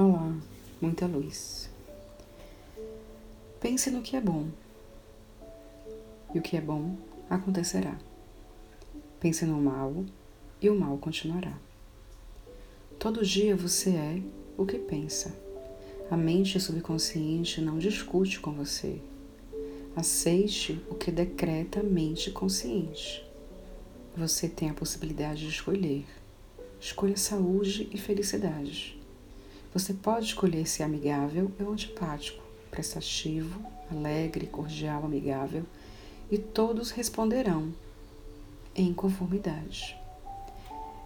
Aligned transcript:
Olá, 0.00 0.32
muita 0.80 1.08
luz. 1.08 1.68
Pense 3.60 3.90
no 3.90 4.00
que 4.00 4.14
é 4.14 4.20
bom. 4.20 4.46
E 6.32 6.38
o 6.38 6.40
que 6.40 6.56
é 6.56 6.60
bom 6.60 6.96
acontecerá. 7.28 7.98
Pense 9.18 9.44
no 9.44 9.60
mal 9.60 10.04
e 10.62 10.70
o 10.70 10.78
mal 10.78 10.96
continuará. 10.98 11.58
Todo 12.96 13.26
dia 13.26 13.56
você 13.56 13.90
é 13.90 14.22
o 14.56 14.64
que 14.64 14.78
pensa. 14.78 15.36
A 16.08 16.16
mente 16.16 16.60
subconsciente 16.60 17.60
não 17.60 17.76
discute 17.76 18.38
com 18.38 18.52
você. 18.52 19.00
Aceite 19.96 20.80
o 20.88 20.94
que 20.94 21.10
decreta 21.10 21.80
a 21.80 21.82
mente 21.82 22.30
consciente. 22.30 23.26
Você 24.16 24.48
tem 24.48 24.70
a 24.70 24.74
possibilidade 24.74 25.40
de 25.40 25.48
escolher. 25.48 26.06
Escolha 26.80 27.16
saúde 27.16 27.88
e 27.92 27.98
felicidade. 27.98 28.97
Você 29.72 29.92
pode 29.92 30.26
escolher 30.26 30.66
ser 30.66 30.82
amigável 30.82 31.50
ou 31.60 31.72
antipático, 31.72 32.42
prestativo, 32.70 33.60
alegre, 33.90 34.46
cordial, 34.46 35.04
amigável, 35.04 35.64
e 36.30 36.38
todos 36.38 36.90
responderão 36.90 37.72
em 38.74 38.92
conformidade. 38.92 39.96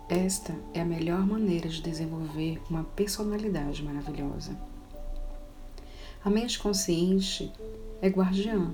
Esta 0.08 0.54
é 0.74 0.80
a 0.80 0.84
melhor 0.84 1.26
maneira 1.26 1.68
de 1.68 1.80
desenvolver 1.80 2.60
uma 2.68 2.84
personalidade 2.84 3.82
maravilhosa. 3.82 4.56
A 6.24 6.30
mente 6.30 6.58
consciente 6.58 7.52
é 8.00 8.08
guardiã. 8.08 8.72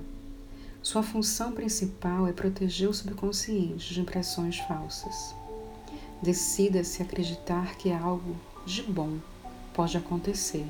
Sua 0.83 1.01
função 1.01 1.51
principal 1.51 2.27
é 2.27 2.33
proteger 2.33 2.89
o 2.89 2.93
subconsciente 2.93 3.93
de 3.93 4.01
impressões 4.01 4.57
falsas. 4.59 5.33
Decida-se 6.21 7.01
acreditar 7.01 7.75
que 7.75 7.91
algo 7.91 8.35
de 8.65 8.83
bom 8.83 9.17
pode 9.79 9.95
acontecer 9.95 10.65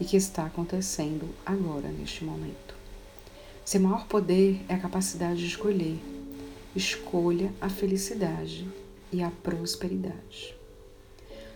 e 0.00 0.04
que 0.04 0.16
está 0.16 0.46
acontecendo 0.46 1.28
agora, 1.46 1.86
neste 1.92 2.24
momento. 2.24 2.74
Seu 3.64 3.80
maior 3.80 4.08
poder 4.08 4.60
é 4.68 4.74
a 4.74 4.80
capacidade 4.80 5.38
de 5.38 5.46
escolher. 5.46 5.96
Escolha 6.74 7.54
a 7.60 7.68
felicidade 7.68 8.66
e 9.12 9.22
a 9.22 9.30
prosperidade. 9.30 10.56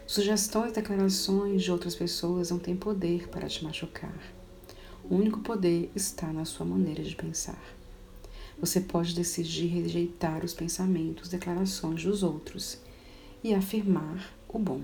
Sugestões 0.07 0.71
e 0.71 0.75
declarações 0.77 1.65
de 1.65 1.73
outras 1.73 1.97
pessoas 1.97 2.53
não 2.53 2.59
têm 2.61 2.77
poder 2.77 3.27
para 3.31 3.49
te 3.49 3.65
machucar. 3.65 4.23
O 5.11 5.17
único 5.17 5.41
poder 5.41 5.91
está 5.93 6.33
na 6.33 6.45
sua 6.45 6.65
maneira 6.65 7.03
de 7.03 7.17
pensar. 7.17 7.61
Você 8.61 8.81
pode 8.81 9.13
decidir 9.13 9.67
rejeitar 9.67 10.45
os 10.45 10.55
pensamentos, 10.55 11.29
declarações 11.29 12.05
dos 12.05 12.23
outros 12.23 12.79
e 13.43 13.53
afirmar 13.53 14.33
o 14.49 14.57
bom. 14.57 14.83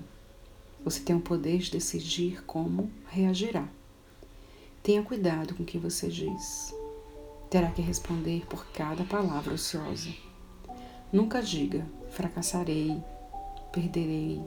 Você 0.84 1.00
tem 1.00 1.14
o 1.14 1.20
poder 1.20 1.58
de 1.58 1.70
decidir 1.70 2.42
como 2.44 2.90
reagirá. 3.06 3.68
Tenha 4.82 5.02
cuidado 5.02 5.54
com 5.54 5.62
o 5.62 5.66
que 5.66 5.78
você 5.78 6.08
diz. 6.08 6.74
Terá 7.48 7.70
que 7.70 7.80
responder 7.80 8.44
por 8.46 8.66
cada 8.72 9.04
palavra 9.04 9.54
ociosa. 9.54 10.10
Nunca 11.12 11.40
diga 11.40 11.86
fracassarei, 12.10 13.00
perderei. 13.70 14.42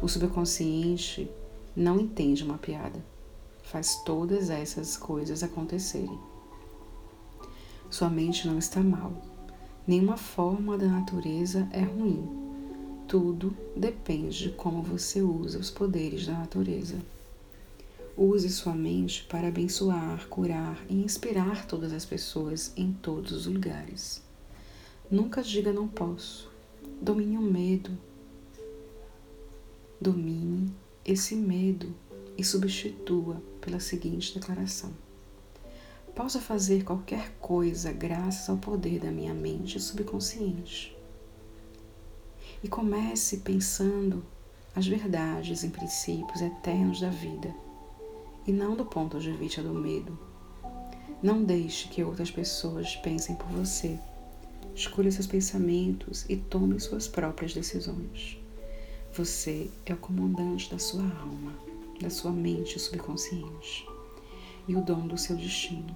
O 0.00 0.08
subconsciente 0.08 1.28
não 1.74 1.98
entende 1.98 2.44
uma 2.44 2.56
piada. 2.56 3.04
Faz 3.64 3.96
todas 4.04 4.48
essas 4.48 4.96
coisas 4.96 5.42
acontecerem. 5.42 6.18
Sua 7.90 8.08
mente 8.08 8.46
não 8.46 8.58
está 8.58 8.80
mal. 8.80 9.12
Nenhuma 9.86 10.16
forma 10.16 10.78
da 10.78 10.86
natureza 10.86 11.68
é 11.72 11.82
ruim 11.82 12.49
tudo 13.10 13.52
depende 13.76 14.44
de 14.44 14.50
como 14.50 14.80
você 14.80 15.20
usa 15.20 15.58
os 15.58 15.68
poderes 15.68 16.28
da 16.28 16.32
natureza. 16.32 16.96
Use 18.16 18.48
sua 18.48 18.72
mente 18.72 19.24
para 19.24 19.48
abençoar, 19.48 20.28
curar 20.28 20.80
e 20.88 20.94
inspirar 20.94 21.66
todas 21.66 21.92
as 21.92 22.04
pessoas 22.04 22.72
em 22.76 22.92
todos 22.92 23.32
os 23.32 23.46
lugares. 23.46 24.22
Nunca 25.10 25.42
diga 25.42 25.72
não 25.72 25.88
posso. 25.88 26.48
Domine 27.02 27.36
o 27.36 27.42
medo. 27.42 27.90
Domine 30.00 30.72
esse 31.04 31.34
medo 31.34 31.92
e 32.38 32.44
substitua 32.44 33.42
pela 33.60 33.80
seguinte 33.80 34.38
declaração: 34.38 34.92
Posso 36.14 36.38
fazer 36.38 36.84
qualquer 36.84 37.32
coisa 37.40 37.90
graças 37.90 38.48
ao 38.48 38.56
poder 38.56 39.00
da 39.00 39.10
minha 39.10 39.34
mente 39.34 39.80
subconsciente 39.80 40.99
e 42.62 42.68
comece 42.68 43.38
pensando 43.38 44.24
as 44.74 44.86
verdades 44.86 45.62
e 45.64 45.68
princípios 45.68 46.40
eternos 46.40 47.00
da 47.00 47.10
vida 47.10 47.54
e 48.46 48.52
não 48.52 48.74
do 48.74 48.84
ponto 48.84 49.18
de 49.18 49.30
vista 49.32 49.62
do 49.62 49.74
medo. 49.74 50.18
Não 51.22 51.42
deixe 51.42 51.88
que 51.88 52.02
outras 52.02 52.30
pessoas 52.30 52.96
pensem 52.96 53.36
por 53.36 53.48
você. 53.48 53.98
Escolha 54.74 55.10
seus 55.12 55.26
pensamentos 55.26 56.24
e 56.28 56.36
tome 56.36 56.80
suas 56.80 57.06
próprias 57.06 57.52
decisões. 57.52 58.38
Você 59.12 59.70
é 59.84 59.92
o 59.92 59.98
comandante 59.98 60.70
da 60.70 60.78
sua 60.78 61.02
alma, 61.02 61.52
da 62.00 62.08
sua 62.08 62.30
mente 62.30 62.78
subconsciente 62.78 63.86
e 64.66 64.74
o 64.74 64.82
dono 64.82 65.08
do 65.08 65.18
seu 65.18 65.36
destino. 65.36 65.94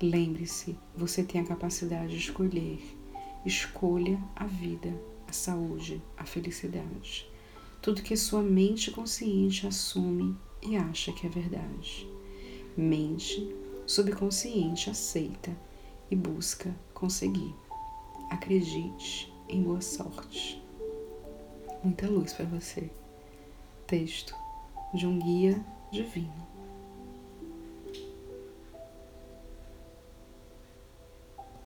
Lembre-se, 0.00 0.76
você 0.96 1.24
tem 1.24 1.40
a 1.40 1.46
capacidade 1.46 2.12
de 2.12 2.18
escolher. 2.18 2.80
Escolha 3.44 4.18
a 4.36 4.46
vida 4.46 4.94
a 5.30 5.32
saúde, 5.32 6.02
a 6.16 6.24
felicidade. 6.24 7.30
Tudo 7.80 8.02
que 8.02 8.16
sua 8.16 8.42
mente 8.42 8.90
consciente 8.90 9.66
assume 9.66 10.36
e 10.60 10.76
acha 10.76 11.12
que 11.12 11.26
é 11.26 11.30
verdade. 11.30 12.06
Mente 12.76 13.54
subconsciente 13.86 14.90
aceita 14.90 15.56
e 16.10 16.16
busca 16.16 16.74
conseguir. 16.92 17.54
Acredite 18.28 19.32
em 19.48 19.62
boa 19.62 19.80
sorte. 19.80 20.60
Muita 21.82 22.08
luz 22.08 22.32
para 22.32 22.46
você. 22.46 22.90
Texto 23.86 24.34
de 24.92 25.06
um 25.06 25.18
guia 25.18 25.64
divino. 25.92 26.49